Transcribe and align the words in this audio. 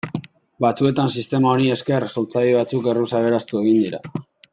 Batzuetan, 0.63 1.11
sistema 1.19 1.51
honi 1.51 1.69
esker, 1.75 2.05
sortzaile 2.17 2.55
batzuk 2.61 2.89
erruz 2.95 3.09
aberastu 3.21 3.61
egin 3.61 3.79
dira. 3.87 4.01